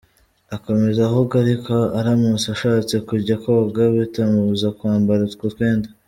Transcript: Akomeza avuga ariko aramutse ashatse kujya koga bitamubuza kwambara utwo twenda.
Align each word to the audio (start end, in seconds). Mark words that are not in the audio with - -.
Akomeza 0.55 0.99
avuga 1.09 1.33
ariko 1.43 1.73
aramutse 1.99 2.47
ashatse 2.55 2.95
kujya 3.07 3.35
koga 3.43 3.83
bitamubuza 3.95 4.67
kwambara 4.77 5.21
utwo 5.29 5.45
twenda. 5.55 5.89